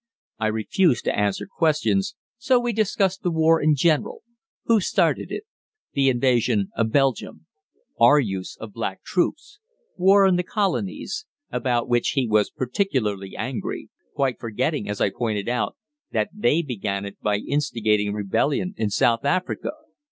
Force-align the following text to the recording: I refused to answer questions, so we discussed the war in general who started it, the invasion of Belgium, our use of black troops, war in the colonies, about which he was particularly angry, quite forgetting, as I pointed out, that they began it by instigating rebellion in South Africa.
I 0.39 0.47
refused 0.47 1.03
to 1.05 1.15
answer 1.15 1.45
questions, 1.45 2.15
so 2.39 2.59
we 2.59 2.73
discussed 2.73 3.21
the 3.21 3.29
war 3.29 3.61
in 3.61 3.75
general 3.75 4.23
who 4.65 4.79
started 4.79 5.31
it, 5.31 5.43
the 5.93 6.09
invasion 6.09 6.71
of 6.75 6.91
Belgium, 6.91 7.45
our 7.99 8.19
use 8.19 8.57
of 8.59 8.73
black 8.73 9.03
troops, 9.03 9.59
war 9.97 10.25
in 10.25 10.37
the 10.37 10.43
colonies, 10.43 11.27
about 11.51 11.87
which 11.87 12.13
he 12.15 12.27
was 12.27 12.49
particularly 12.49 13.35
angry, 13.37 13.89
quite 14.15 14.39
forgetting, 14.39 14.89
as 14.89 14.99
I 15.01 15.11
pointed 15.11 15.47
out, 15.47 15.77
that 16.09 16.31
they 16.33 16.63
began 16.63 17.05
it 17.05 17.21
by 17.21 17.37
instigating 17.37 18.11
rebellion 18.11 18.73
in 18.77 18.89
South 18.89 19.23
Africa. 19.23 19.69